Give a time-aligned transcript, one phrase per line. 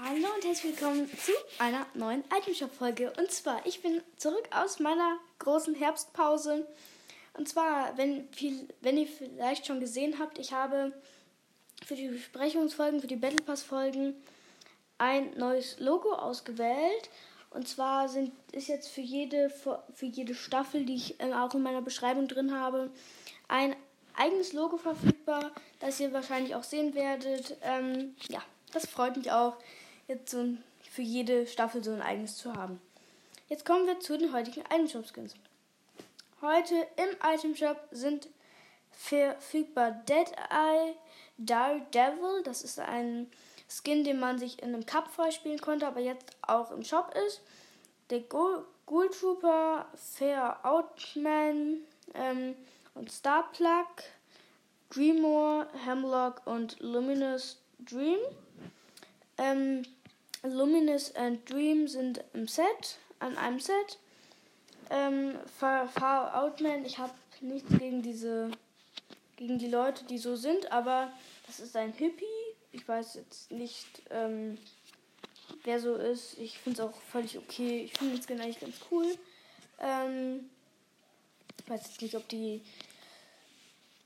[0.00, 3.12] Hallo und herzlich willkommen zu einer neuen Itemshop-Folge.
[3.18, 6.68] Und zwar, ich bin zurück aus meiner großen Herbstpause.
[7.34, 10.92] Und zwar, wenn, viel, wenn ihr vielleicht schon gesehen habt, ich habe
[11.84, 14.14] für die Besprechungsfolgen, für die Battle Pass-Folgen
[14.98, 17.10] ein neues Logo ausgewählt.
[17.50, 21.62] Und zwar sind, ist jetzt für jede, für jede Staffel, die ich äh, auch in
[21.62, 22.92] meiner Beschreibung drin habe,
[23.48, 23.74] ein
[24.14, 27.56] eigenes Logo verfügbar, das ihr wahrscheinlich auch sehen werdet.
[27.62, 29.56] Ähm, ja, das freut mich auch,
[30.08, 30.44] jetzt so
[30.90, 32.80] für jede Staffel so ein eigenes zu haben.
[33.48, 35.34] Jetzt kommen wir zu den heutigen Itemshop-Skins.
[36.40, 38.28] Heute im Itemshop sind
[38.90, 40.94] verfügbar Dead Eye
[41.36, 42.42] Daredevil.
[42.42, 43.30] Das ist ein
[43.68, 47.42] Skin, den man sich in einem Cup freispielen konnte, aber jetzt auch im Shop ist.
[48.10, 48.64] Der Ghoul
[49.10, 51.78] Trooper, Fair Outman
[52.14, 52.54] ähm,
[52.94, 53.86] und Starplug,
[54.90, 58.18] Dreamore, Hemlock und Luminous Dream.
[59.36, 59.84] Ähm,
[60.42, 63.98] Luminous and Dream sind im Set, an einem Set.
[64.90, 68.50] Ähm, Far Outman, ich habe nichts gegen diese,
[69.36, 71.12] gegen die Leute, die so sind, aber
[71.46, 72.24] das ist ein Hippie.
[72.72, 74.58] Ich weiß jetzt nicht, ähm,
[75.64, 76.38] wer so ist.
[76.38, 77.82] Ich finde es auch völlig okay.
[77.84, 79.06] Ich finde es eigentlich ganz cool.
[79.80, 80.48] Ähm,
[81.58, 82.62] ich weiß jetzt nicht, ob die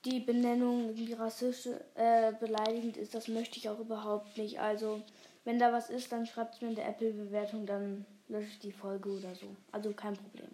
[0.04, 4.60] die Benennung irgendwie rassistisch äh, beleidigend ist, das möchte ich auch überhaupt nicht.
[4.60, 5.02] Also,
[5.44, 8.72] wenn da was ist, dann schreibt es mir in der Apple-Bewertung, dann lösche ich die
[8.72, 9.46] Folge oder so.
[9.72, 10.48] Also kein Problem.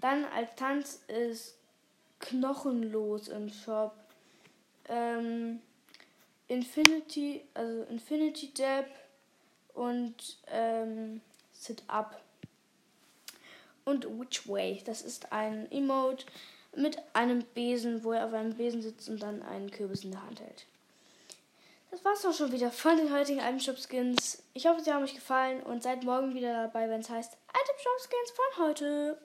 [0.00, 1.56] Dann als Tanz ist
[2.18, 3.94] knochenlos im Shop.
[4.88, 5.60] Ähm,
[6.48, 8.86] Infinity, also Infinity Dab
[9.74, 11.20] und ähm,
[11.52, 12.20] Sit Up.
[13.84, 16.26] Und Which Way, das ist ein Emote
[16.76, 20.22] mit einem Besen, wo er auf einem Besen sitzt und dann einen Kürbis in der
[20.22, 20.66] Hand hält.
[21.90, 24.44] Das war's auch schon wieder von den heutigen Itemshop Skins.
[24.54, 28.00] Ich hoffe, sie haben euch gefallen und seid morgen wieder dabei, wenn es heißt Itemshop
[28.00, 29.18] Skins von heute.